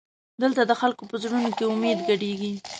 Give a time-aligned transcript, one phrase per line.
[0.41, 2.53] دلته د خلکو په زړونو کې امید ګډېږي.